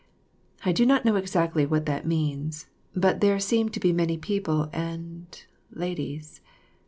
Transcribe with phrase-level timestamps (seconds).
[0.65, 2.65] I do not know exactly what that means,
[2.95, 5.27] but there seem to be many people and
[5.73, 6.41] ladies.